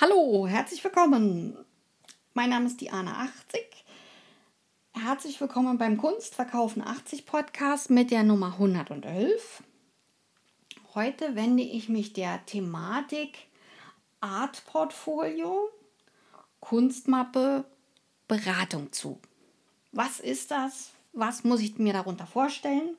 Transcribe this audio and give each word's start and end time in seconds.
Hallo, 0.00 0.46
herzlich 0.46 0.84
willkommen. 0.84 1.56
Mein 2.32 2.50
Name 2.50 2.66
ist 2.66 2.80
Diana 2.80 3.24
80. 3.48 3.60
Herzlich 4.92 5.40
willkommen 5.40 5.76
beim 5.76 5.96
Kunstverkaufen 5.96 6.86
80 6.86 7.26
Podcast 7.26 7.90
mit 7.90 8.12
der 8.12 8.22
Nummer 8.22 8.52
111. 8.52 9.64
Heute 10.94 11.34
wende 11.34 11.64
ich 11.64 11.88
mich 11.88 12.12
der 12.12 12.46
Thematik 12.46 13.48
Art 14.20 14.64
Portfolio, 14.66 15.68
Kunstmappe, 16.60 17.64
Beratung 18.28 18.92
zu. 18.92 19.18
Was 19.90 20.20
ist 20.20 20.52
das? 20.52 20.90
Was 21.12 21.42
muss 21.42 21.58
ich 21.58 21.76
mir 21.78 21.92
darunter 21.92 22.28
vorstellen? 22.28 22.96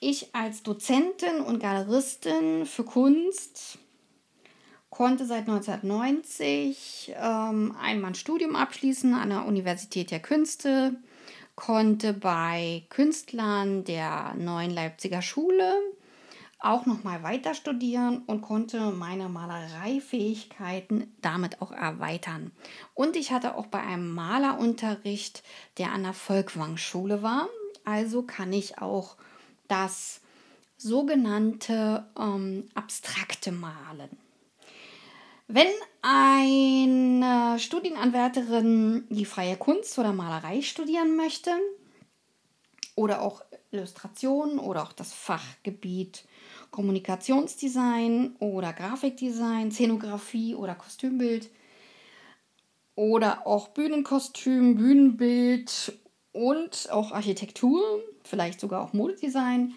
Ich 0.00 0.34
als 0.34 0.62
Dozentin 0.62 1.40
und 1.40 1.58
Galeristin 1.58 2.66
für 2.66 2.84
Kunst 2.84 3.78
konnte 4.96 5.26
seit 5.26 5.46
1990 5.46 7.12
ähm, 7.16 7.76
einmal 7.78 8.12
ein 8.12 8.14
Studium 8.14 8.56
abschließen 8.56 9.12
an 9.12 9.28
der 9.28 9.44
Universität 9.44 10.10
der 10.10 10.20
Künste, 10.20 10.96
konnte 11.54 12.14
bei 12.14 12.84
Künstlern 12.88 13.84
der 13.84 14.32
neuen 14.38 14.70
Leipziger 14.70 15.20
Schule 15.20 15.70
auch 16.60 16.86
noch 16.86 17.04
mal 17.04 17.22
weiter 17.22 17.52
studieren 17.52 18.22
und 18.26 18.40
konnte 18.40 18.90
meine 18.90 19.28
Malereifähigkeiten 19.28 21.14
damit 21.20 21.60
auch 21.60 21.72
erweitern. 21.72 22.50
Und 22.94 23.16
ich 23.16 23.32
hatte 23.32 23.54
auch 23.56 23.66
bei 23.66 23.80
einem 23.80 24.14
Malerunterricht, 24.14 25.42
der 25.76 25.92
an 25.92 26.04
der 26.04 26.14
Volkwang-Schule 26.14 27.22
war. 27.22 27.50
Also 27.84 28.22
kann 28.22 28.50
ich 28.50 28.78
auch 28.78 29.16
das 29.68 30.22
sogenannte 30.78 32.06
ähm, 32.18 32.64
abstrakte 32.74 33.52
Malen. 33.52 34.25
Wenn 35.48 35.68
eine 36.02 37.58
Studienanwärterin 37.60 39.06
die 39.10 39.24
freie 39.24 39.56
Kunst 39.56 39.96
oder 39.98 40.12
Malerei 40.12 40.60
studieren 40.60 41.14
möchte 41.14 41.52
oder 42.96 43.22
auch 43.22 43.42
Illustration 43.70 44.58
oder 44.58 44.82
auch 44.82 44.92
das 44.92 45.12
Fachgebiet 45.12 46.24
Kommunikationsdesign 46.72 48.36
oder 48.40 48.72
Grafikdesign, 48.72 49.70
Szenografie 49.70 50.56
oder 50.56 50.74
Kostümbild 50.74 51.48
oder 52.96 53.46
auch 53.46 53.68
Bühnenkostüm, 53.68 54.74
Bühnenbild 54.74 55.92
und 56.32 56.88
auch 56.90 57.12
Architektur, 57.12 58.02
vielleicht 58.24 58.58
sogar 58.58 58.82
auch 58.82 58.92
Modedesign, 58.92 59.74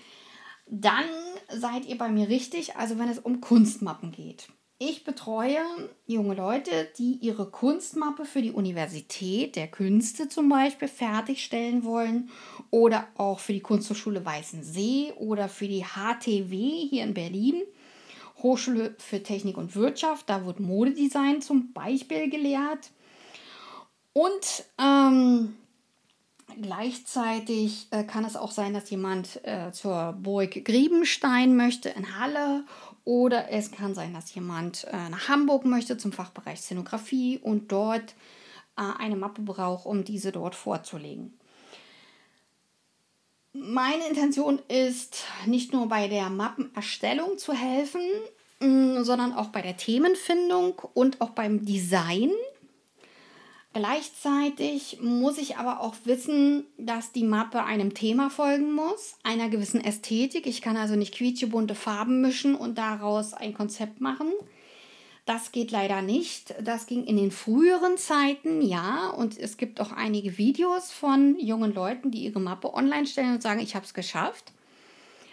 dann 0.65 1.05
seid 1.47 1.85
ihr 1.85 1.97
bei 1.97 2.09
mir 2.09 2.27
richtig, 2.27 2.75
also 2.75 2.97
wenn 2.97 3.09
es 3.09 3.19
um 3.19 3.39
Kunstmappen 3.39 4.11
geht. 4.11 4.49
Ich 4.81 5.03
betreue 5.03 5.59
junge 6.07 6.35
Leute, 6.35 6.87
die 6.97 7.17
ihre 7.19 7.51
Kunstmappe 7.51 8.23
für 8.23 8.41
die 8.41 8.53
Universität 8.53 9.57
der 9.57 9.67
Künste 9.67 10.29
zum 10.29 10.47
Beispiel 10.47 10.87
fertigstellen 10.87 11.83
wollen 11.83 12.29
oder 12.71 13.09
auch 13.17 13.39
für 13.39 13.51
die 13.51 13.59
Kunsthochschule 13.59 14.23
Weißensee 14.23 15.11
oder 15.17 15.49
für 15.49 15.67
die 15.67 15.83
HTW 15.83 16.87
hier 16.89 17.03
in 17.03 17.13
Berlin, 17.13 17.61
Hochschule 18.41 18.95
für 18.99 19.21
Technik 19.21 19.57
und 19.57 19.75
Wirtschaft. 19.75 20.29
Da 20.29 20.45
wird 20.45 20.61
Modedesign 20.61 21.41
zum 21.41 21.73
Beispiel 21.73 22.29
gelehrt. 22.29 22.91
Und 24.13 24.63
ähm, 24.77 25.57
gleichzeitig 26.61 27.87
äh, 27.91 28.05
kann 28.05 28.23
es 28.23 28.37
auch 28.37 28.51
sein, 28.51 28.73
dass 28.73 28.89
jemand 28.89 29.43
äh, 29.43 29.73
zur 29.73 30.13
Burg 30.13 30.63
Griebenstein 30.63 31.57
möchte 31.57 31.89
in 31.89 32.17
Halle 32.17 32.63
oder 33.05 33.49
es 33.51 33.71
kann 33.71 33.95
sein, 33.95 34.13
dass 34.13 34.33
jemand 34.33 34.85
äh, 34.85 35.09
nach 35.09 35.29
Hamburg 35.29 35.65
möchte 35.65 35.97
zum 35.97 36.11
Fachbereich 36.11 36.59
Szenografie 36.59 37.37
und 37.37 37.71
dort 37.71 38.15
äh, 38.77 38.81
eine 38.97 39.15
Mappe 39.15 39.41
braucht, 39.41 39.85
um 39.85 40.03
diese 40.03 40.31
dort 40.31 40.55
vorzulegen. 40.55 41.39
Meine 43.53 44.07
Intention 44.07 44.59
ist, 44.67 45.25
nicht 45.45 45.73
nur 45.73 45.87
bei 45.89 46.07
der 46.07 46.29
Mappenerstellung 46.29 47.37
zu 47.37 47.53
helfen, 47.53 48.01
mh, 48.59 49.03
sondern 49.03 49.33
auch 49.33 49.47
bei 49.47 49.61
der 49.61 49.75
Themenfindung 49.75 50.79
und 50.93 51.19
auch 51.19 51.31
beim 51.31 51.65
Design 51.65 52.31
Gleichzeitig 53.73 54.97
muss 54.99 55.37
ich 55.37 55.57
aber 55.57 55.81
auch 55.81 55.93
wissen, 56.03 56.65
dass 56.77 57.11
die 57.11 57.23
Mappe 57.23 57.63
einem 57.63 57.93
Thema 57.93 58.31
folgen 58.31 58.73
muss, 58.73 59.15
einer 59.23 59.47
gewissen 59.47 59.83
Ästhetik. 59.83 60.47
Ich 60.47 60.61
kann 60.63 60.75
also 60.75 60.95
nicht 60.95 61.13
quietschebunte 61.13 61.75
Farben 61.75 62.19
mischen 62.21 62.55
und 62.55 62.79
daraus 62.79 63.33
ein 63.33 63.53
Konzept 63.53 64.01
machen. 64.01 64.31
Das 65.25 65.51
geht 65.51 65.69
leider 65.69 66.01
nicht. 66.01 66.55
Das 66.59 66.87
ging 66.87 67.03
in 67.03 67.15
den 67.15 67.29
früheren 67.29 67.97
Zeiten, 67.97 68.63
ja. 68.63 69.11
Und 69.11 69.37
es 69.37 69.57
gibt 69.57 69.79
auch 69.79 69.91
einige 69.91 70.39
Videos 70.39 70.91
von 70.91 71.39
jungen 71.39 71.71
Leuten, 71.71 72.09
die 72.09 72.23
ihre 72.23 72.39
Mappe 72.39 72.73
online 72.73 73.05
stellen 73.05 73.35
und 73.35 73.43
sagen, 73.43 73.59
ich 73.59 73.75
habe 73.75 73.85
es 73.85 73.93
geschafft. 73.93 74.51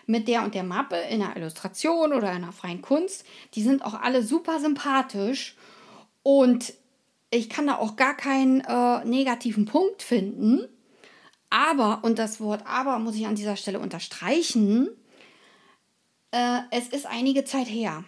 Mit 0.05 0.29
der 0.29 0.45
und 0.45 0.55
der 0.55 0.65
Mappe 0.65 0.97
in 1.11 1.23
einer 1.23 1.35
Illustration 1.39 2.13
oder 2.13 2.29
einer 2.29 2.53
freien 2.53 2.83
Kunst. 2.83 3.25
Die 3.55 3.63
sind 3.63 3.83
auch 3.83 3.95
alle 3.95 4.23
super 4.23 4.61
sympathisch. 4.61 5.57
Und 6.23 6.75
ich 7.31 7.49
kann 7.49 7.67
da 7.67 7.79
auch 7.79 7.97
gar 7.97 8.17
keinen 8.17 8.61
äh, 8.61 9.05
negativen 9.05 9.65
Punkt 9.65 10.03
finden. 10.03 10.69
Aber, 11.51 12.01
und 12.03 12.19
das 12.19 12.41
Wort 12.41 12.65
aber 12.67 12.99
muss 12.99 13.17
ich 13.17 13.27
an 13.27 13.37
dieser 13.37 13.57
Stelle 13.57 13.79
unterstreichen, 13.79 14.89
äh, 16.33 16.61
es 16.71 16.89
ist 16.89 17.07
einige 17.07 17.45
Zeit 17.45 17.69
her. 17.69 18.05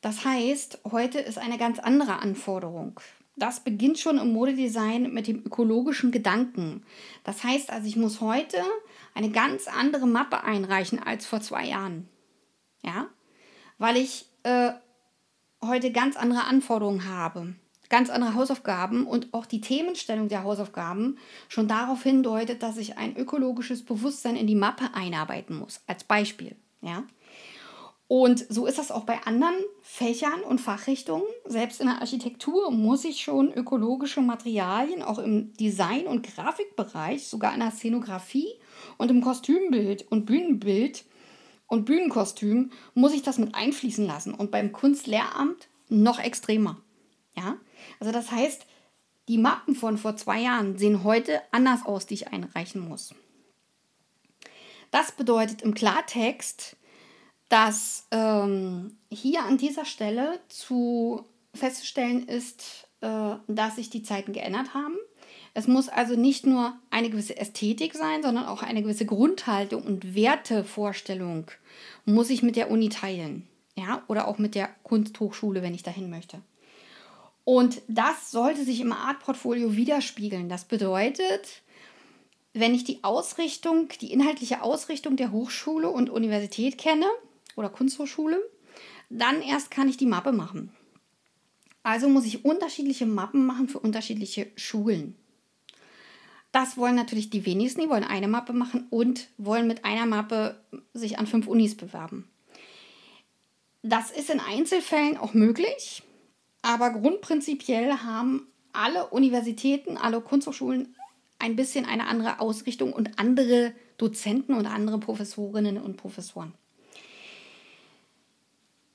Das 0.00 0.24
heißt, 0.24 0.80
heute 0.90 1.18
ist 1.18 1.38
eine 1.38 1.58
ganz 1.58 1.78
andere 1.78 2.20
Anforderung. 2.20 3.00
Das 3.36 3.60
beginnt 3.60 3.98
schon 3.98 4.18
im 4.18 4.32
Modedesign 4.32 5.12
mit 5.12 5.26
dem 5.26 5.44
ökologischen 5.44 6.10
Gedanken. 6.10 6.84
Das 7.24 7.44
heißt 7.44 7.70
also, 7.70 7.86
ich 7.86 7.96
muss 7.96 8.20
heute 8.20 8.58
eine 9.14 9.30
ganz 9.30 9.68
andere 9.68 10.06
Mappe 10.06 10.42
einreichen 10.42 11.00
als 11.00 11.26
vor 11.26 11.40
zwei 11.40 11.66
Jahren. 11.66 12.08
Ja, 12.82 13.08
weil 13.78 13.96
ich 13.96 14.26
äh, 14.44 14.70
heute 15.62 15.92
ganz 15.92 16.16
andere 16.16 16.44
Anforderungen 16.44 17.08
habe 17.08 17.54
ganz 17.88 18.10
andere 18.10 18.34
Hausaufgaben 18.34 19.06
und 19.06 19.32
auch 19.32 19.46
die 19.46 19.60
Themenstellung 19.60 20.28
der 20.28 20.44
Hausaufgaben 20.44 21.18
schon 21.48 21.68
darauf 21.68 22.02
hindeutet, 22.02 22.62
dass 22.62 22.76
ich 22.76 22.98
ein 22.98 23.16
ökologisches 23.16 23.84
Bewusstsein 23.84 24.36
in 24.36 24.46
die 24.46 24.54
Mappe 24.54 24.90
einarbeiten 24.94 25.56
muss, 25.56 25.80
als 25.86 26.04
Beispiel. 26.04 26.56
Ja? 26.82 27.04
Und 28.08 28.46
so 28.48 28.66
ist 28.66 28.78
das 28.78 28.90
auch 28.90 29.04
bei 29.04 29.22
anderen 29.24 29.54
Fächern 29.82 30.40
und 30.40 30.62
Fachrichtungen. 30.62 31.26
Selbst 31.44 31.80
in 31.80 31.88
der 31.88 32.00
Architektur 32.00 32.70
muss 32.70 33.04
ich 33.04 33.20
schon 33.20 33.52
ökologische 33.52 34.22
Materialien, 34.22 35.02
auch 35.02 35.18
im 35.18 35.52
Design- 35.54 36.06
und 36.06 36.22
Grafikbereich, 36.22 37.28
sogar 37.28 37.52
in 37.52 37.60
der 37.60 37.70
Szenografie 37.70 38.48
und 38.96 39.10
im 39.10 39.20
Kostümbild 39.20 40.10
und 40.10 40.24
Bühnenbild 40.24 41.04
und 41.66 41.84
Bühnenkostüm, 41.84 42.70
muss 42.94 43.12
ich 43.12 43.22
das 43.22 43.36
mit 43.36 43.54
einfließen 43.54 44.06
lassen. 44.06 44.32
Und 44.32 44.50
beim 44.50 44.72
Kunstlehramt 44.72 45.68
noch 45.90 46.18
extremer. 46.18 46.80
Ja? 47.36 47.58
Also 48.00 48.12
das 48.12 48.30
heißt, 48.30 48.64
die 49.28 49.38
Mappen 49.38 49.74
von 49.74 49.98
vor 49.98 50.16
zwei 50.16 50.40
Jahren 50.40 50.78
sehen 50.78 51.04
heute 51.04 51.40
anders 51.50 51.84
aus, 51.84 52.06
die 52.06 52.14
ich 52.14 52.28
einreichen 52.28 52.80
muss. 52.80 53.14
Das 54.90 55.12
bedeutet 55.12 55.62
im 55.62 55.74
Klartext, 55.74 56.76
dass 57.48 58.06
ähm, 58.10 58.96
hier 59.10 59.42
an 59.44 59.58
dieser 59.58 59.84
Stelle 59.84 60.40
zu 60.48 61.24
festzustellen 61.54 62.26
ist, 62.26 62.88
äh, 63.00 63.34
dass 63.46 63.76
sich 63.76 63.90
die 63.90 64.02
Zeiten 64.02 64.32
geändert 64.32 64.74
haben. 64.74 64.96
Es 65.54 65.66
muss 65.66 65.88
also 65.88 66.14
nicht 66.14 66.46
nur 66.46 66.74
eine 66.90 67.10
gewisse 67.10 67.36
Ästhetik 67.36 67.94
sein, 67.94 68.22
sondern 68.22 68.46
auch 68.46 68.62
eine 68.62 68.82
gewisse 68.82 69.06
Grundhaltung 69.06 69.82
und 69.82 70.14
Wertevorstellung 70.14 71.50
muss 72.04 72.30
ich 72.30 72.42
mit 72.42 72.56
der 72.56 72.70
Uni 72.70 72.88
teilen. 72.88 73.46
Ja, 73.74 74.02
oder 74.08 74.26
auch 74.26 74.38
mit 74.38 74.54
der 74.54 74.68
Kunsthochschule, 74.82 75.62
wenn 75.62 75.74
ich 75.74 75.82
dahin 75.82 76.10
möchte. 76.10 76.40
Und 77.48 77.80
das 77.88 78.30
sollte 78.30 78.62
sich 78.62 78.78
im 78.80 78.92
Art-Portfolio 78.92 79.74
widerspiegeln. 79.74 80.50
Das 80.50 80.66
bedeutet, 80.66 81.62
wenn 82.52 82.74
ich 82.74 82.84
die 82.84 83.02
Ausrichtung, 83.02 83.88
die 84.02 84.12
inhaltliche 84.12 84.60
Ausrichtung 84.60 85.16
der 85.16 85.32
Hochschule 85.32 85.88
und 85.88 86.10
Universität 86.10 86.76
kenne 86.76 87.06
oder 87.56 87.70
Kunsthochschule, 87.70 88.38
dann 89.08 89.40
erst 89.40 89.70
kann 89.70 89.88
ich 89.88 89.96
die 89.96 90.04
Mappe 90.04 90.30
machen. 90.32 90.74
Also 91.82 92.10
muss 92.10 92.26
ich 92.26 92.44
unterschiedliche 92.44 93.06
Mappen 93.06 93.46
machen 93.46 93.70
für 93.70 93.78
unterschiedliche 93.78 94.48
Schulen. 94.56 95.16
Das 96.52 96.76
wollen 96.76 96.96
natürlich 96.96 97.30
die 97.30 97.46
wenigsten, 97.46 97.80
die 97.80 97.88
wollen 97.88 98.04
eine 98.04 98.28
Mappe 98.28 98.52
machen 98.52 98.88
und 98.90 99.28
wollen 99.38 99.66
mit 99.66 99.86
einer 99.86 100.04
Mappe 100.04 100.60
sich 100.92 101.18
an 101.18 101.26
fünf 101.26 101.46
Unis 101.46 101.78
bewerben. 101.78 102.28
Das 103.82 104.10
ist 104.10 104.28
in 104.28 104.40
Einzelfällen 104.40 105.16
auch 105.16 105.32
möglich. 105.32 106.02
Aber 106.62 106.90
grundprinzipiell 106.90 107.92
haben 107.98 108.46
alle 108.72 109.06
Universitäten, 109.08 109.96
alle 109.96 110.20
Kunsthochschulen 110.20 110.94
ein 111.38 111.56
bisschen 111.56 111.84
eine 111.84 112.06
andere 112.06 112.40
Ausrichtung 112.40 112.92
und 112.92 113.18
andere 113.18 113.72
Dozenten 113.96 114.54
und 114.54 114.66
andere 114.66 114.98
Professorinnen 114.98 115.78
und 115.78 115.96
Professoren. 115.96 116.52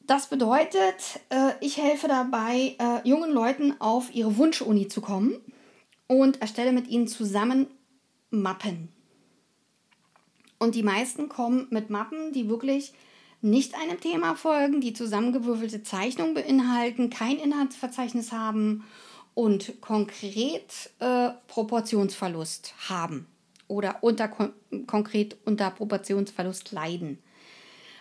Das 0.05 0.27
bedeutet, 0.27 1.21
äh, 1.29 1.53
ich 1.61 1.77
helfe 1.77 2.09
dabei, 2.09 2.75
äh, 2.77 3.07
jungen 3.07 3.31
Leuten 3.31 3.79
auf 3.79 4.13
ihre 4.13 4.37
Wunschuni 4.37 4.89
zu 4.89 4.99
kommen 4.99 5.39
und 6.07 6.41
erstelle 6.41 6.73
mit 6.73 6.89
ihnen 6.89 7.07
zusammen 7.07 7.67
Mappen. 8.29 8.89
Und 10.59 10.75
die 10.75 10.83
meisten 10.83 11.29
kommen 11.29 11.67
mit 11.69 11.89
Mappen, 11.89 12.33
die 12.33 12.49
wirklich 12.49 12.93
nicht 13.43 13.75
einem 13.75 13.99
Thema 13.99 14.35
folgen, 14.35 14.81
die 14.81 14.93
zusammengewürfelte 14.93 15.83
Zeichnungen 15.83 16.33
beinhalten, 16.33 17.09
kein 17.09 17.37
Inhaltsverzeichnis 17.37 18.31
haben 18.31 18.85
und 19.33 19.81
konkret 19.81 20.91
äh, 20.99 21.29
Proportionsverlust 21.47 22.73
haben 22.89 23.27
oder 23.67 23.97
unter, 24.01 24.27
kon 24.27 24.53
konkret 24.87 25.37
unter 25.45 25.71
Proportionsverlust 25.71 26.71
leiden. 26.71 27.19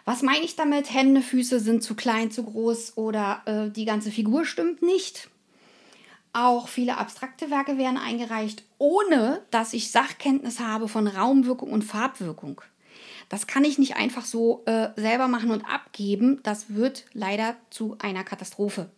Was 0.04 0.22
meine 0.22 0.44
ich 0.44 0.56
damit? 0.56 0.92
Hände, 0.92 1.22
Füße 1.22 1.60
sind 1.60 1.82
zu 1.82 1.94
klein, 1.94 2.30
zu 2.30 2.42
groß 2.44 2.96
oder 2.96 3.42
äh, 3.46 3.70
die 3.70 3.84
ganze 3.84 4.10
Figur 4.10 4.44
stimmt 4.44 4.82
nicht. 4.82 5.28
Auch 6.32 6.68
viele 6.68 6.96
abstrakte 6.96 7.50
Werke 7.50 7.78
werden 7.78 7.98
eingereicht, 7.98 8.64
ohne 8.78 9.42
dass 9.50 9.74
ich 9.74 9.90
Sachkenntnis 9.90 10.60
habe 10.60 10.88
von 10.88 11.06
Raumwirkung 11.06 11.70
und 11.70 11.82
Farbwirkung. 11.82 12.62
Das 13.32 13.46
kann 13.46 13.64
ich 13.64 13.78
nicht 13.78 13.96
einfach 13.96 14.26
so 14.26 14.62
äh, 14.66 14.88
selber 14.94 15.26
machen 15.26 15.52
und 15.52 15.64
abgeben. 15.64 16.40
Das 16.42 16.74
wird 16.74 17.06
leider 17.14 17.56
zu 17.70 17.96
einer 17.98 18.24
Katastrophe. 18.24 18.90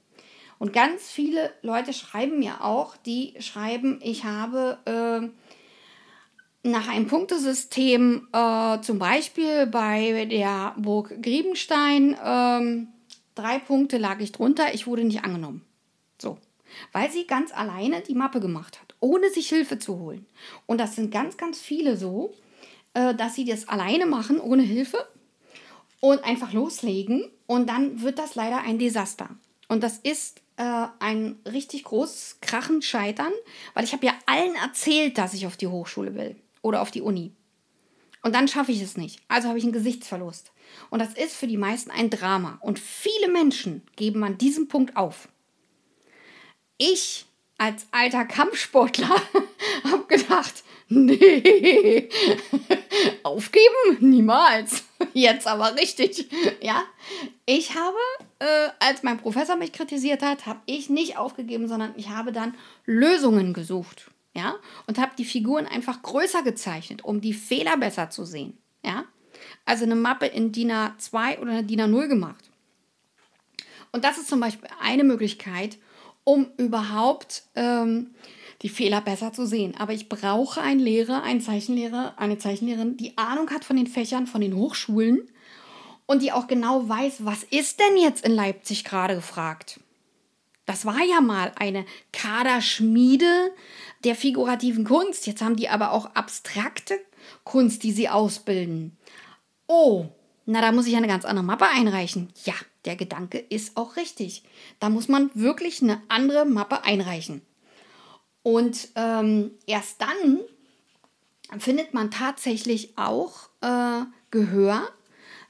Und 0.58 0.72
ganz 0.72 1.08
viele 1.08 1.52
Leute 1.62 1.92
schreiben 1.92 2.40
mir 2.40 2.64
auch, 2.64 2.96
die 2.96 3.34
schreiben, 3.38 4.00
ich 4.02 4.24
habe 4.24 4.78
äh, 4.86 6.68
nach 6.68 6.88
einem 6.88 7.06
Punktesystem, 7.06 8.26
äh, 8.32 8.80
zum 8.80 8.98
Beispiel 8.98 9.68
bei 9.68 10.24
der 10.24 10.74
Burg 10.78 11.14
Griebenstein, 11.22 12.14
äh, 12.14 12.86
drei 13.36 13.60
Punkte 13.60 13.98
lag 13.98 14.18
ich 14.18 14.32
drunter, 14.32 14.74
ich 14.74 14.88
wurde 14.88 15.04
nicht 15.04 15.22
angenommen. 15.22 15.64
So. 16.20 16.38
Weil 16.90 17.08
sie 17.12 17.28
ganz 17.28 17.52
alleine 17.52 18.00
die 18.00 18.16
Mappe 18.16 18.40
gemacht 18.40 18.80
hat, 18.80 18.96
ohne 18.98 19.30
sich 19.30 19.48
Hilfe 19.48 19.78
zu 19.78 20.00
holen. 20.00 20.26
Und 20.66 20.78
das 20.78 20.96
sind 20.96 21.12
ganz, 21.12 21.36
ganz 21.36 21.60
viele 21.60 21.96
so, 21.96 22.34
äh, 22.94 23.14
dass 23.14 23.34
sie 23.34 23.44
das 23.44 23.68
alleine 23.68 24.06
machen, 24.06 24.40
ohne 24.40 24.62
Hilfe 24.62 25.06
und 26.00 26.24
einfach 26.24 26.52
loslegen. 26.52 27.30
Und 27.46 27.68
dann 27.68 28.00
wird 28.00 28.18
das 28.18 28.34
leider 28.34 28.62
ein 28.62 28.78
Desaster. 28.78 29.28
Und 29.68 29.82
das 29.82 29.98
ist 29.98 30.40
äh, 30.56 30.86
ein 31.00 31.38
richtig 31.50 31.84
großes 31.84 32.38
Krachen 32.40 32.82
scheitern, 32.82 33.32
weil 33.74 33.84
ich 33.84 33.92
habe 33.92 34.06
ja 34.06 34.14
allen 34.26 34.54
erzählt, 34.54 35.18
dass 35.18 35.34
ich 35.34 35.46
auf 35.46 35.56
die 35.56 35.66
Hochschule 35.66 36.14
will 36.14 36.36
oder 36.62 36.80
auf 36.80 36.90
die 36.90 37.02
Uni. 37.02 37.32
Und 38.22 38.34
dann 38.34 38.48
schaffe 38.48 38.72
ich 38.72 38.80
es 38.80 38.96
nicht. 38.96 39.20
Also 39.28 39.48
habe 39.48 39.58
ich 39.58 39.64
einen 39.64 39.72
Gesichtsverlust. 39.72 40.52
Und 40.88 41.00
das 41.00 41.12
ist 41.12 41.34
für 41.34 41.46
die 41.46 41.58
meisten 41.58 41.90
ein 41.90 42.08
Drama. 42.08 42.58
Und 42.62 42.78
viele 42.78 43.28
Menschen 43.28 43.82
geben 43.96 44.24
an 44.24 44.38
diesem 44.38 44.68
Punkt 44.68 44.96
auf. 44.96 45.28
Ich 46.78 47.26
als 47.58 47.86
alter 47.92 48.24
Kampfsportler 48.24 49.14
habe 49.84 50.04
gedacht, 50.08 50.64
nee, 50.88 52.08
aufgeben? 53.22 53.98
Niemals. 54.00 54.84
Jetzt 55.14 55.46
aber 55.46 55.76
richtig. 55.76 56.28
Ja, 56.60 56.82
ich 57.46 57.74
habe, 57.74 57.96
äh, 58.38 58.68
als 58.80 59.02
mein 59.02 59.18
Professor 59.18 59.56
mich 59.56 59.72
kritisiert 59.72 60.22
hat, 60.22 60.46
habe 60.46 60.60
ich 60.66 60.90
nicht 60.90 61.18
aufgegeben, 61.18 61.68
sondern 61.68 61.92
ich 61.96 62.08
habe 62.08 62.32
dann 62.32 62.54
Lösungen 62.84 63.52
gesucht. 63.52 64.10
Ja, 64.36 64.56
und 64.88 64.98
habe 64.98 65.12
die 65.16 65.24
Figuren 65.24 65.66
einfach 65.66 66.02
größer 66.02 66.42
gezeichnet, 66.42 67.04
um 67.04 67.20
die 67.20 67.34
Fehler 67.34 67.76
besser 67.76 68.10
zu 68.10 68.24
sehen. 68.24 68.58
Ja, 68.84 69.04
also 69.64 69.84
eine 69.84 69.94
Mappe 69.94 70.26
in 70.26 70.50
DIN 70.50 70.72
A2 70.72 71.38
oder 71.38 71.62
DIN 71.62 71.82
A0 71.82 72.08
gemacht. 72.08 72.50
Und 73.92 74.02
das 74.02 74.18
ist 74.18 74.28
zum 74.28 74.40
Beispiel 74.40 74.68
eine 74.80 75.04
Möglichkeit, 75.04 75.78
um 76.24 76.48
überhaupt 76.56 77.44
ähm, 77.54 78.14
die 78.64 78.70
Fehler 78.70 79.02
besser 79.02 79.32
zu 79.32 79.46
sehen. 79.46 79.74
Aber 79.78 79.92
ich 79.92 80.08
brauche 80.08 80.60
einen 80.62 80.80
Lehrer, 80.80 81.22
einen 81.22 81.42
Zeichenlehrer, 81.42 82.14
eine 82.16 82.38
Zeichenlehrerin, 82.38 82.96
die 82.96 83.16
Ahnung 83.18 83.50
hat 83.50 83.62
von 83.62 83.76
den 83.76 83.86
Fächern, 83.86 84.26
von 84.26 84.40
den 84.40 84.56
Hochschulen 84.56 85.28
und 86.06 86.22
die 86.22 86.32
auch 86.32 86.46
genau 86.46 86.88
weiß, 86.88 87.26
was 87.26 87.42
ist 87.42 87.78
denn 87.78 87.98
jetzt 87.98 88.24
in 88.24 88.32
Leipzig 88.32 88.82
gerade 88.84 89.16
gefragt. 89.16 89.80
Das 90.64 90.86
war 90.86 91.04
ja 91.04 91.20
mal 91.20 91.52
eine 91.56 91.84
Kaderschmiede 92.12 93.52
der 94.02 94.14
figurativen 94.14 94.84
Kunst. 94.84 95.26
Jetzt 95.26 95.42
haben 95.42 95.56
die 95.56 95.68
aber 95.68 95.92
auch 95.92 96.06
abstrakte 96.14 96.98
Kunst, 97.44 97.82
die 97.82 97.92
sie 97.92 98.08
ausbilden. 98.08 98.96
Oh, 99.66 100.06
na, 100.46 100.62
da 100.62 100.72
muss 100.72 100.86
ich 100.86 100.96
eine 100.96 101.06
ganz 101.06 101.26
andere 101.26 101.44
Mappe 101.44 101.66
einreichen. 101.66 102.32
Ja, 102.44 102.54
der 102.86 102.96
Gedanke 102.96 103.38
ist 103.38 103.76
auch 103.76 103.96
richtig. 103.96 104.42
Da 104.80 104.88
muss 104.88 105.08
man 105.08 105.30
wirklich 105.34 105.82
eine 105.82 106.00
andere 106.08 106.46
Mappe 106.46 106.82
einreichen. 106.84 107.42
Und 108.44 108.90
ähm, 108.94 109.52
erst 109.66 110.02
dann 110.02 110.40
findet 111.58 111.94
man 111.94 112.10
tatsächlich 112.10 112.96
auch 112.96 113.48
äh, 113.62 114.02
Gehör, 114.30 114.86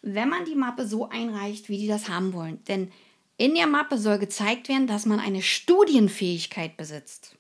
wenn 0.00 0.29
man 0.29 0.44
die 0.44 0.55
Mappe 0.55 0.87
so 0.87 1.08
einreicht, 1.08 1.69
wie 1.69 1.79
die 1.79 1.88
das 1.88 2.08
haben 2.08 2.32
wollen. 2.32 2.62
Denn 2.69 2.93
in 3.37 3.55
der 3.55 3.67
Mappe 3.67 3.99
soll 3.99 4.19
gezeigt 4.19 4.69
werden, 4.69 4.87
dass 4.87 5.06
man 5.06 5.19
eine 5.19 5.43
Studienfähigkeit 5.43 6.76
besitzt. 6.76 7.37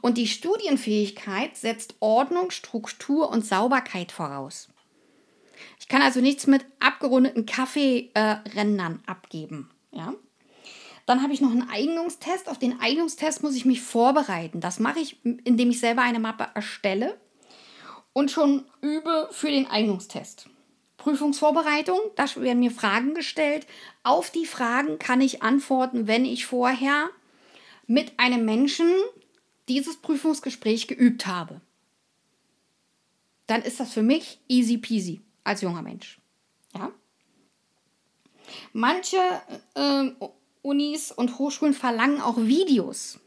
Und 0.00 0.16
die 0.16 0.26
Studienfähigkeit 0.26 1.56
setzt 1.56 1.96
Ordnung, 2.00 2.50
Struktur 2.50 3.28
und 3.28 3.44
Sauberkeit 3.44 4.12
voraus. 4.12 4.68
Ich 5.78 5.88
kann 5.88 6.00
also 6.00 6.22
nichts 6.22 6.46
mit 6.46 6.64
abgerundeten 6.80 7.44
Kaffeerändern 7.44 9.02
äh, 9.04 9.10
abgeben. 9.10 9.70
Ja? 9.92 10.14
Dann 11.06 11.22
habe 11.22 11.32
ich 11.32 11.40
noch 11.40 11.52
einen 11.52 11.70
Eignungstest. 11.70 12.48
Auf 12.48 12.58
den 12.58 12.80
Eignungstest 12.80 13.42
muss 13.42 13.54
ich 13.54 13.64
mich 13.64 13.80
vorbereiten. 13.80 14.60
Das 14.60 14.80
mache 14.80 14.98
ich, 14.98 15.24
indem 15.24 15.70
ich 15.70 15.80
selber 15.80 16.02
eine 16.02 16.18
Mappe 16.18 16.48
erstelle 16.54 17.18
und 18.12 18.30
schon 18.30 18.64
übe 18.80 19.28
für 19.30 19.50
den 19.50 19.66
Eignungstest. 19.68 20.48
Prüfungsvorbereitung, 20.96 22.00
da 22.16 22.24
werden 22.34 22.58
mir 22.58 22.72
Fragen 22.72 23.14
gestellt. 23.14 23.66
Auf 24.02 24.30
die 24.30 24.46
Fragen 24.46 24.98
kann 24.98 25.20
ich 25.20 25.42
antworten, 25.42 26.08
wenn 26.08 26.24
ich 26.24 26.46
vorher 26.46 27.08
mit 27.86 28.18
einem 28.18 28.44
Menschen 28.44 28.90
dieses 29.68 29.98
Prüfungsgespräch 29.98 30.88
geübt 30.88 31.28
habe. 31.28 31.60
Dann 33.46 33.62
ist 33.62 33.78
das 33.78 33.92
für 33.92 34.02
mich 34.02 34.40
easy 34.48 34.78
peasy 34.78 35.20
als 35.44 35.60
junger 35.60 35.82
Mensch. 35.82 36.18
Ja? 36.74 36.90
Manche 38.72 39.18
äh, 39.74 40.10
Unis 40.66 41.12
und 41.12 41.38
Hochschulen 41.38 41.74
verlangen 41.74 42.20
auch 42.20 42.36
Videos. 42.36 43.20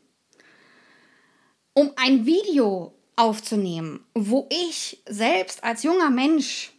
Um 1.74 1.94
ein 1.96 2.26
Video 2.26 2.94
aufzunehmen, 3.16 4.06
wo 4.14 4.48
ich 4.52 5.02
selbst 5.08 5.64
als 5.64 5.84
junger 5.84 6.10
Mensch 6.10 6.74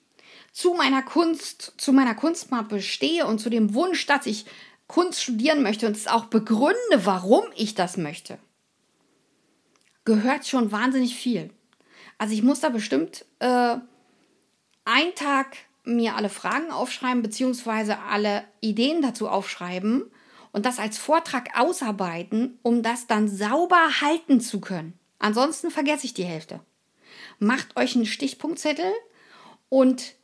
zu 0.52 0.74
meiner 0.74 1.02
Kunst, 1.02 1.72
zu 1.78 1.92
meiner 1.92 2.14
Kunstmappe 2.14 2.82
stehe 2.82 3.26
und 3.26 3.38
zu 3.38 3.48
dem 3.48 3.72
Wunsch, 3.72 4.04
dass 4.06 4.26
ich 4.26 4.44
Kunst 4.86 5.22
studieren 5.22 5.62
möchte 5.62 5.86
und 5.86 5.96
es 5.96 6.06
auch 6.06 6.26
begründe, 6.26 7.04
warum 7.04 7.44
ich 7.56 7.74
das 7.74 7.96
möchte, 7.96 8.38
gehört 10.04 10.46
schon 10.46 10.72
wahnsinnig 10.72 11.14
viel. 11.14 11.50
Also 12.18 12.34
ich 12.34 12.42
muss 12.42 12.60
da 12.60 12.68
bestimmt 12.68 13.24
äh, 13.38 13.76
einen 14.84 15.14
Tag 15.14 15.56
mir 15.84 16.16
alle 16.16 16.28
Fragen 16.28 16.70
aufschreiben, 16.70 17.22
beziehungsweise 17.22 18.00
alle 18.00 18.44
Ideen 18.60 19.00
dazu 19.00 19.28
aufschreiben 19.28 20.10
und 20.52 20.66
das 20.66 20.78
als 20.78 20.98
Vortrag 20.98 21.58
ausarbeiten, 21.58 22.58
um 22.62 22.82
das 22.82 23.06
dann 23.06 23.28
sauber 23.28 24.00
halten 24.00 24.40
zu 24.40 24.60
können. 24.60 24.98
Ansonsten 25.18 25.70
vergesse 25.70 26.06
ich 26.06 26.14
die 26.14 26.24
Hälfte. 26.24 26.60
Macht 27.38 27.76
euch 27.76 27.94
einen 27.94 28.06
Stichpunktzettel 28.06 28.90
und 29.68 30.14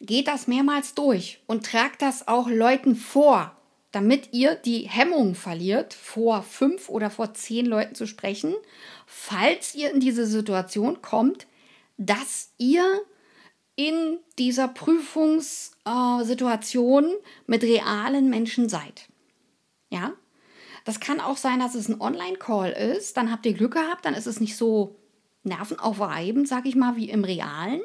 geht 0.00 0.28
das 0.28 0.46
mehrmals 0.46 0.94
durch 0.94 1.42
und 1.46 1.66
tragt 1.66 2.00
das 2.02 2.28
auch 2.28 2.48
Leuten 2.48 2.94
vor, 2.96 3.56
damit 3.92 4.32
ihr 4.32 4.56
die 4.56 4.88
Hemmung 4.88 5.34
verliert, 5.34 5.94
vor 5.94 6.42
fünf 6.42 6.90
oder 6.90 7.10
vor 7.10 7.34
zehn 7.34 7.66
Leuten 7.66 7.94
zu 7.94 8.06
sprechen, 8.06 8.54
falls 9.06 9.74
ihr 9.74 9.90
in 9.90 10.00
diese 10.00 10.26
Situation 10.26 11.00
kommt, 11.00 11.46
dass 11.96 12.50
ihr 12.58 12.84
in 13.74 14.18
dieser 14.38 14.68
Prüfungssituation 14.68 17.10
mit 17.46 17.62
realen 17.62 18.28
Menschen 18.28 18.68
seid. 18.68 19.08
Ja? 19.90 20.12
Das 20.84 21.00
kann 21.00 21.20
auch 21.20 21.36
sein, 21.36 21.58
dass 21.58 21.74
es 21.74 21.88
ein 21.88 22.00
Online-Call 22.00 22.70
ist. 22.70 23.16
Dann 23.16 23.30
habt 23.32 23.44
ihr 23.44 23.54
Glück 23.54 23.74
gehabt, 23.74 24.04
dann 24.04 24.14
ist 24.14 24.26
es 24.26 24.40
nicht 24.40 24.56
so 24.56 24.96
nervenaufreibend, 25.42 26.46
sag 26.46 26.66
ich 26.66 26.76
mal, 26.76 26.96
wie 26.96 27.10
im 27.10 27.24
Realen, 27.24 27.80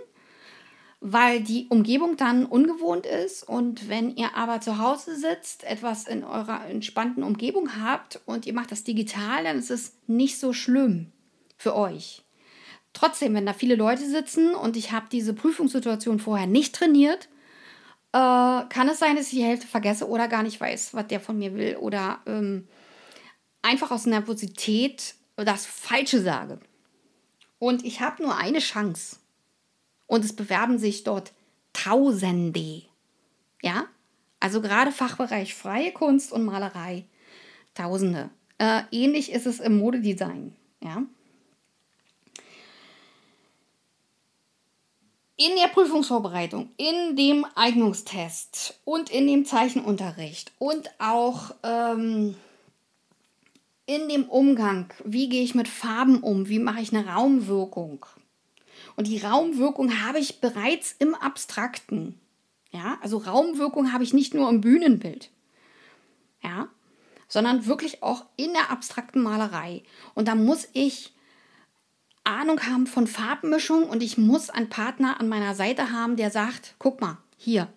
weil 1.00 1.42
die 1.42 1.68
Umgebung 1.70 2.16
dann 2.16 2.46
ungewohnt 2.46 3.06
ist. 3.08 3.42
Und 3.48 3.90
wenn 3.90 4.16
ihr 4.16 4.36
aber 4.36 4.62
zu 4.62 4.78
Hause 4.78 5.16
sitzt, 5.16 5.64
etwas 5.64 6.08
in 6.08 6.24
eurer 6.24 6.68
entspannten 6.68 7.24
Umgebung 7.24 7.82
habt 7.82 8.22
und 8.26 8.46
ihr 8.46 8.54
macht 8.54 8.72
das 8.72 8.84
digital, 8.84 9.46
dann 9.46 9.58
ist 9.58 9.72
es 9.72 9.98
nicht 10.06 10.40
so 10.40 10.54
schlimm 10.54 11.12
für 11.58 11.76
euch. 11.76 12.24
Trotzdem, 12.94 13.34
wenn 13.34 13.46
da 13.46 13.54
viele 13.54 13.76
Leute 13.76 14.08
sitzen 14.08 14.54
und 14.54 14.78
ich 14.78 14.92
habe 14.92 15.08
diese 15.12 15.34
Prüfungssituation 15.34 16.20
vorher 16.20 16.48
nicht 16.48 16.76
trainiert 16.76 17.30
äh, 18.14 18.66
kann 18.70 18.90
es 18.90 19.00
sein, 19.00 19.16
dass 19.16 19.28
ich 19.28 19.40
die 19.40 19.44
Hälfte 19.44 19.68
vergesse 19.68 20.08
oder 20.08 20.28
gar 20.28 20.44
nicht 20.44 20.60
weiß, 20.60 20.94
was 20.94 21.08
der 21.08 21.20
von 21.20 21.38
mir 21.38 21.54
will 21.56 21.78
oder 21.78 22.20
ähm, 22.26 22.68
einfach 23.62 23.92
aus 23.92 24.06
Nervosität 24.06 25.16
das 25.36 25.66
Falsche 25.66 26.22
sage. 26.22 26.60
Und 27.60 27.86
ich 27.86 28.02
habe 28.02 28.24
nur 28.24 28.36
eine 28.36 28.60
Chance. 28.60 29.18
Und 30.08 30.26
es 30.26 30.36
bewerben 30.36 30.78
sich 30.78 31.04
dort 31.04 31.32
Tausende. 31.74 32.84
Ja? 33.62 33.86
Also 34.40 34.62
gerade 34.62 34.92
Fachbereich 34.92 35.56
freie 35.56 35.92
Kunst 35.92 36.34
und 36.34 36.44
Malerei. 36.44 37.06
Tausende. 37.76 38.30
Äh, 38.58 38.82
ähnlich 38.92 39.32
ist 39.32 39.46
es 39.46 39.60
im 39.60 39.78
Modedesign. 39.78 40.56
Ja? 40.84 41.04
In 45.38 45.56
der 45.56 45.70
Prüfungsvorbereitung, 45.70 46.70
in 46.78 47.16
dem 47.16 47.46
Eignungstest 47.56 48.80
und 48.86 49.10
in 49.10 49.28
dem 49.28 49.46
Zeichenunterricht 49.46 50.52
und 50.60 50.90
auch 51.00 51.56
ähm, 51.64 52.36
in 53.86 54.08
dem 54.08 54.30
Umgang, 54.30 54.94
wie 55.04 55.30
gehe 55.30 55.44
ich 55.44 55.56
mit 55.56 55.68
Farben 55.68 56.22
um, 56.22 56.48
wie 56.48 56.60
mache 56.60 56.82
ich 56.82 56.94
eine 56.94 57.08
Raumwirkung. 57.08 58.06
Und 58.96 59.08
die 59.08 59.18
Raumwirkung 59.18 60.06
habe 60.06 60.20
ich 60.20 60.42
bereits 60.42 60.96
im 61.00 61.16
Abstrakten. 61.16 62.20
Ja, 62.72 62.98
also 63.02 63.18
Raumwirkung 63.18 63.92
habe 63.92 64.04
ich 64.04 64.14
nicht 64.14 64.34
nur 64.34 64.50
im 64.50 64.62
Bühnenbild. 64.62 65.30
Ja, 66.44 66.70
sondern 67.28 67.66
wirklich 67.66 68.04
auch 68.04 68.26
in 68.36 68.54
der 68.54 68.72
abstrakten 68.72 69.22
Malerei. 69.22 69.84
Und 70.16 70.28
da 70.28 70.36
muss 70.36 70.68
ich 70.74 71.14
Ahnung 72.24 72.62
haben 72.62 72.88
von 72.88 73.08
Farbmischung 73.08 73.84
und 73.90 74.04
ich 74.04 74.18
muss 74.18 74.50
einen 74.50 74.70
Partner 74.70 75.20
an 75.20 75.28
meiner 75.28 75.56
Seite 75.56 75.92
haben, 75.92 76.16
der 76.16 76.32
sagt, 76.32 76.76
guck 76.78 77.02
mal, 77.02 77.18
hier, 77.38 77.68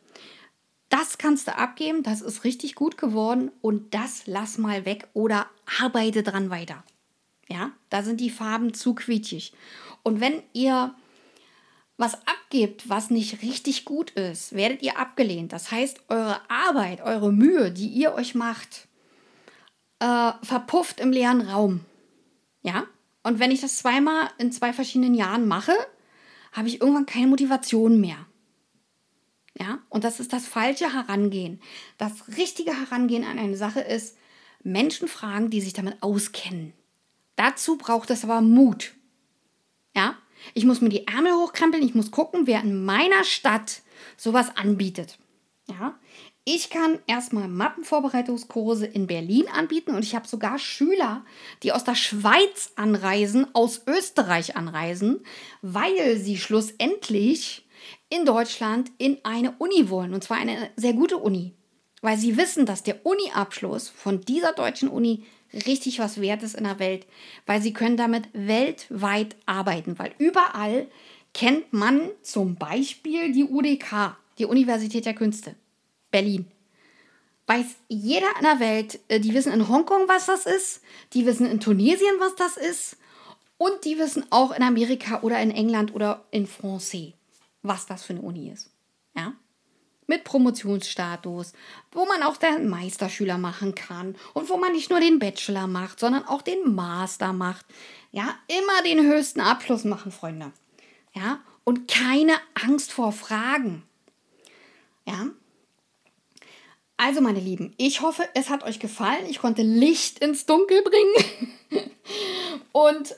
das 0.88 1.18
kannst 1.18 1.48
du 1.48 1.56
abgeben, 1.56 2.02
das 2.02 2.20
ist 2.20 2.44
richtig 2.44 2.74
gut 2.74 2.98
geworden 2.98 3.50
und 3.60 3.94
das 3.94 4.26
lass 4.26 4.58
mal 4.58 4.84
weg 4.84 5.08
oder 5.12 5.46
arbeite 5.80 6.22
dran 6.22 6.50
weiter. 6.50 6.84
Ja, 7.48 7.72
da 7.90 8.02
sind 8.02 8.20
die 8.20 8.30
Farben 8.30 8.74
zu 8.74 8.94
quietschig. 8.94 9.52
Und 10.02 10.20
wenn 10.20 10.42
ihr 10.52 10.94
was 11.96 12.14
abgebt, 12.26 12.88
was 12.88 13.10
nicht 13.10 13.42
richtig 13.42 13.84
gut 13.84 14.10
ist, 14.12 14.54
werdet 14.54 14.82
ihr 14.82 14.98
abgelehnt. 14.98 15.52
Das 15.52 15.70
heißt, 15.70 16.00
eure 16.08 16.40
Arbeit, 16.50 17.00
eure 17.02 17.32
Mühe, 17.32 17.70
die 17.70 17.88
ihr 17.88 18.14
euch 18.14 18.34
macht, 18.34 18.88
äh, 20.00 20.32
verpufft 20.42 21.00
im 21.00 21.12
leeren 21.12 21.42
Raum. 21.42 21.80
Ja, 22.62 22.84
und 23.24 23.40
wenn 23.40 23.50
ich 23.50 23.60
das 23.60 23.78
zweimal 23.78 24.30
in 24.38 24.52
zwei 24.52 24.72
verschiedenen 24.72 25.14
Jahren 25.14 25.48
mache, 25.48 25.74
habe 26.52 26.68
ich 26.68 26.80
irgendwann 26.80 27.06
keine 27.06 27.26
Motivation 27.26 28.00
mehr. 28.00 28.26
Ja, 29.58 29.78
und 29.88 30.04
das 30.04 30.20
ist 30.20 30.32
das 30.32 30.46
falsche 30.46 30.92
Herangehen. 30.92 31.60
Das 31.98 32.28
richtige 32.36 32.78
Herangehen 32.78 33.24
an 33.24 33.38
eine 33.38 33.56
Sache 33.56 33.80
ist, 33.80 34.16
Menschen 34.62 35.08
fragen, 35.08 35.50
die 35.50 35.60
sich 35.60 35.72
damit 35.72 36.02
auskennen. 36.02 36.72
Dazu 37.36 37.76
braucht 37.76 38.10
es 38.10 38.24
aber 38.24 38.40
Mut. 38.40 38.94
Ja, 39.94 40.16
ich 40.52 40.64
muss 40.64 40.80
mir 40.80 40.88
die 40.88 41.06
Ärmel 41.06 41.32
hochkrempeln, 41.32 41.82
ich 41.82 41.94
muss 41.94 42.10
gucken, 42.10 42.46
wer 42.46 42.60
in 42.62 42.84
meiner 42.84 43.24
Stadt 43.24 43.82
sowas 44.16 44.56
anbietet. 44.56 45.18
Ja, 45.66 45.98
ich 46.44 46.68
kann 46.68 46.98
erstmal 47.06 47.48
Mappenvorbereitungskurse 47.48 48.86
in 48.86 49.06
Berlin 49.06 49.46
anbieten 49.48 49.94
und 49.94 50.04
ich 50.04 50.14
habe 50.14 50.28
sogar 50.28 50.58
Schüler, 50.58 51.24
die 51.62 51.72
aus 51.72 51.84
der 51.84 51.94
Schweiz 51.94 52.72
anreisen, 52.76 53.46
aus 53.54 53.82
Österreich 53.86 54.54
anreisen, 54.54 55.20
weil 55.62 56.18
sie 56.18 56.36
schlussendlich 56.36 57.66
in 58.10 58.26
Deutschland 58.26 58.90
in 58.98 59.18
eine 59.24 59.54
Uni 59.58 59.88
wollen 59.88 60.12
und 60.12 60.22
zwar 60.22 60.36
eine 60.36 60.70
sehr 60.76 60.92
gute 60.92 61.16
Uni, 61.16 61.54
weil 62.02 62.18
sie 62.18 62.36
wissen, 62.36 62.66
dass 62.66 62.82
der 62.82 63.06
Uni-Abschluss 63.06 63.88
von 63.88 64.20
dieser 64.20 64.52
deutschen 64.52 64.90
Uni 64.90 65.24
richtig 65.66 65.98
was 65.98 66.20
wert 66.20 66.42
ist 66.42 66.56
in 66.56 66.64
der 66.64 66.78
Welt, 66.78 67.06
weil 67.46 67.62
sie 67.62 67.72
können 67.72 67.96
damit 67.96 68.28
weltweit 68.34 69.36
arbeiten, 69.46 69.98
weil 69.98 70.12
überall 70.18 70.88
kennt 71.32 71.72
man 71.72 72.10
zum 72.22 72.56
Beispiel 72.56 73.32
die 73.32 73.44
UDK, 73.44 74.16
die 74.38 74.44
Universität 74.44 75.06
der 75.06 75.14
Künste. 75.14 75.54
Berlin. 76.14 76.46
Weiß 77.48 77.66
jeder 77.88 78.28
in 78.38 78.44
der 78.44 78.60
Welt, 78.60 79.00
äh, 79.08 79.18
die 79.18 79.34
wissen 79.34 79.52
in 79.52 79.68
Hongkong, 79.68 80.06
was 80.06 80.26
das 80.26 80.46
ist, 80.46 80.80
die 81.12 81.26
wissen 81.26 81.44
in 81.44 81.58
Tunesien, 81.58 82.14
was 82.20 82.36
das 82.36 82.56
ist 82.56 82.96
und 83.58 83.84
die 83.84 83.98
wissen 83.98 84.24
auch 84.30 84.52
in 84.52 84.62
Amerika 84.62 85.22
oder 85.22 85.40
in 85.40 85.50
England 85.50 85.92
oder 85.92 86.24
in 86.30 86.46
Francais, 86.46 87.14
was 87.62 87.86
das 87.86 88.04
für 88.04 88.12
eine 88.12 88.22
Uni 88.22 88.48
ist. 88.48 88.70
Ja? 89.16 89.32
Mit 90.06 90.22
Promotionsstatus, 90.22 91.52
wo 91.90 92.06
man 92.06 92.22
auch 92.22 92.36
den 92.36 92.68
Meisterschüler 92.68 93.36
machen 93.36 93.74
kann 93.74 94.14
und 94.34 94.48
wo 94.50 94.56
man 94.56 94.70
nicht 94.70 94.90
nur 94.90 95.00
den 95.00 95.18
Bachelor 95.18 95.66
macht, 95.66 95.98
sondern 95.98 96.24
auch 96.26 96.42
den 96.42 96.76
Master 96.76 97.32
macht. 97.32 97.66
Ja, 98.12 98.36
immer 98.46 98.82
den 98.84 99.04
höchsten 99.04 99.40
Abschluss 99.40 99.82
machen, 99.82 100.12
Freunde. 100.12 100.52
Ja, 101.12 101.40
und 101.64 101.88
keine 101.88 102.34
Angst 102.54 102.92
vor 102.92 103.10
Fragen. 103.10 103.82
Ja, 105.06 105.30
also, 106.96 107.20
meine 107.20 107.40
Lieben, 107.40 107.74
ich 107.76 108.02
hoffe, 108.02 108.22
es 108.34 108.50
hat 108.50 108.62
euch 108.62 108.78
gefallen. 108.78 109.26
Ich 109.28 109.40
konnte 109.40 109.62
Licht 109.62 110.20
ins 110.20 110.46
Dunkel 110.46 110.82
bringen. 110.82 111.90
Und 112.72 113.16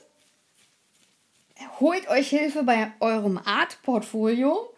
holt 1.79 2.07
euch 2.09 2.29
Hilfe 2.29 2.63
bei 2.63 2.91
eurem 2.99 3.37
Art-Portfolio 3.37 4.73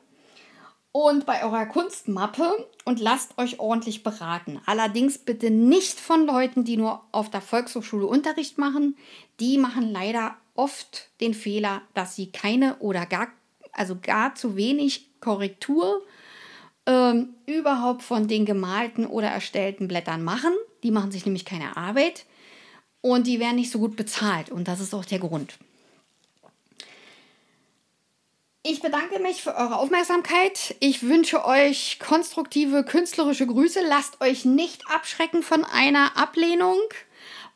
und 0.92 1.26
bei 1.26 1.44
eurer 1.44 1.66
Kunstmappe 1.66 2.68
und 2.86 3.00
lasst 3.00 3.38
euch 3.38 3.60
ordentlich 3.60 4.04
beraten. 4.04 4.60
Allerdings 4.66 5.18
bitte 5.18 5.52
nicht 5.52 6.00
von 6.00 6.26
Leuten, 6.26 6.64
die 6.64 6.78
nur 6.78 7.04
auf 7.12 7.30
der 7.30 7.42
Volkshochschule 7.42 8.06
Unterricht 8.06 8.58
machen. 8.58 8.98
Die 9.40 9.58
machen 9.58 9.92
leider 9.92 10.36
oft 10.56 11.10
den 11.22 11.34
Fehler, 11.34 11.82
dass 11.94 12.16
sie 12.16 12.32
keine 12.32 12.78
oder 12.80 13.06
gar, 13.06 13.28
also 13.72 13.98
gar 14.02 14.36
zu 14.36 14.56
wenig 14.56 15.10
Korrektur 15.22 16.02
ähm, 16.86 17.36
überhaupt 17.46 18.04
von 18.04 18.28
den 18.28 18.46
gemalten 18.46 19.06
oder 19.06 19.28
erstellten 19.28 19.88
Blättern 19.88 20.24
machen. 20.24 20.54
Die 20.84 20.92
machen 20.92 21.12
sich 21.12 21.26
nämlich 21.26 21.46
keine 21.46 21.78
Arbeit 21.78 22.26
und 23.02 23.28
die 23.28 23.40
werden 23.40 23.56
nicht 23.56 23.72
so 23.72 23.80
gut 23.80 23.96
bezahlt 23.96 24.50
und 24.50 24.68
das 24.68 24.80
ist 24.80 24.94
auch 24.94 25.06
der 25.06 25.20
Grund. 25.20 25.58
Ich 28.62 28.82
bedanke 28.82 29.20
mich 29.20 29.42
für 29.42 29.56
eure 29.56 29.78
Aufmerksamkeit. 29.78 30.76
Ich 30.82 31.04
wünsche 31.04 31.46
euch 31.46 31.98
konstruktive 32.00 32.84
künstlerische 32.84 33.48
Grüße. 33.48 33.80
Lasst 33.88 34.20
euch 34.20 34.44
nicht 34.44 34.84
abschrecken 34.92 35.44
von 35.44 35.64
einer 35.64 36.18
Ablehnung. 36.18 36.78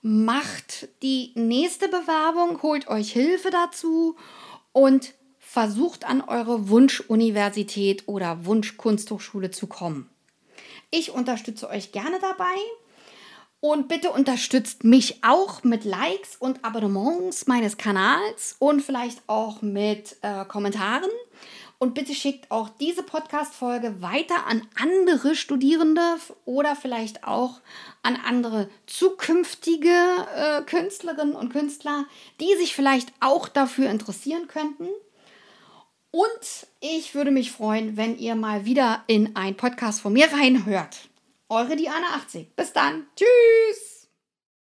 Macht 0.02 0.88
die 1.02 1.32
nächste 1.36 1.90
Bewerbung, 1.90 2.62
holt 2.62 2.88
euch 2.88 3.12
Hilfe 3.12 3.52
dazu 3.52 4.16
und 4.72 5.14
versucht 5.54 6.04
an 6.04 6.22
eure 6.22 6.68
Wunschuniversität 6.68 8.08
oder 8.08 8.44
Wunschkunsthochschule 8.48 9.52
zu 9.52 9.68
kommen. 9.68 10.10
Ich 10.90 11.12
unterstütze 11.12 11.70
euch 11.70 11.92
gerne 11.92 12.18
dabei 12.20 12.56
und 13.60 13.88
bitte 13.88 14.10
unterstützt 14.10 14.84
mich 14.84 15.24
auch 15.24 15.64
mit 15.64 15.86
Likes 15.86 16.38
und 16.38 16.66
Abonnements 16.66 17.46
meines 17.46 17.78
Kanals 17.78 18.56
und 18.58 18.82
vielleicht 18.82 19.22
auch 19.28 19.62
mit 19.62 20.16
äh, 20.24 20.44
Kommentaren. 20.46 21.12
Und 21.78 21.94
bitte 21.94 22.16
schickt 22.16 22.50
auch 22.50 22.70
diese 22.70 23.04
Podcast-Folge 23.04 24.02
weiter 24.02 24.48
an 24.48 24.68
andere 24.82 25.36
Studierende 25.36 26.16
oder 26.46 26.76
vielleicht 26.76 27.28
auch 27.28 27.62
an 28.02 28.18
andere 28.26 28.72
zukünftige 28.88 29.94
äh, 30.36 30.64
Künstlerinnen 30.64 31.36
und 31.36 31.54
Künstler, 31.54 32.06
die 32.42 32.56
sich 32.58 32.74
vielleicht 32.74 33.14
auch 33.20 33.48
dafür 33.48 33.92
interessieren 33.92 34.48
könnten. 34.48 34.88
Und 36.16 36.68
ich 36.80 37.16
würde 37.16 37.32
mich 37.32 37.52
freuen, 37.52 37.98
wenn 37.98 38.20
ihr 38.20 38.36
mal 38.36 38.66
wieder 38.66 39.04
in 39.08 39.36
ein 39.36 39.58
Podcast 39.58 40.00
von 40.00 40.14
mir 40.14 40.32
reinhört. 40.32 41.10
Eure 41.50 41.76
Diana 41.76 42.06
80. 42.18 42.56
Bis 42.56 42.72
dann. 42.72 43.08
Tschüss. 43.16 43.93